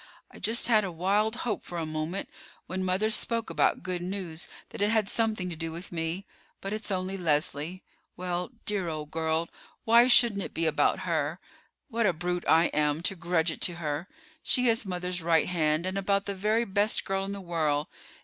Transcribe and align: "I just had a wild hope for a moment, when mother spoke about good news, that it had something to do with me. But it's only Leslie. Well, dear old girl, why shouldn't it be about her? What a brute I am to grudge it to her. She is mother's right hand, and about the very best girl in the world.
"I 0.31 0.39
just 0.39 0.67
had 0.67 0.83
a 0.83 0.91
wild 0.91 1.35
hope 1.45 1.63
for 1.63 1.77
a 1.77 1.85
moment, 1.85 2.27
when 2.65 2.83
mother 2.83 3.11
spoke 3.11 3.51
about 3.51 3.83
good 3.83 4.01
news, 4.01 4.49
that 4.69 4.81
it 4.81 4.89
had 4.89 5.07
something 5.07 5.47
to 5.51 5.55
do 5.55 5.71
with 5.71 5.91
me. 5.91 6.25
But 6.59 6.73
it's 6.73 6.89
only 6.89 7.19
Leslie. 7.19 7.83
Well, 8.17 8.49
dear 8.65 8.89
old 8.89 9.11
girl, 9.11 9.47
why 9.85 10.07
shouldn't 10.07 10.41
it 10.41 10.55
be 10.55 10.65
about 10.65 11.01
her? 11.01 11.39
What 11.87 12.07
a 12.07 12.13
brute 12.13 12.45
I 12.47 12.69
am 12.73 13.03
to 13.03 13.15
grudge 13.15 13.51
it 13.51 13.61
to 13.61 13.75
her. 13.75 14.07
She 14.41 14.67
is 14.67 14.87
mother's 14.87 15.21
right 15.21 15.47
hand, 15.47 15.85
and 15.85 15.99
about 15.99 16.25
the 16.25 16.33
very 16.33 16.65
best 16.65 17.05
girl 17.05 17.23
in 17.23 17.31
the 17.31 17.39
world. 17.39 17.85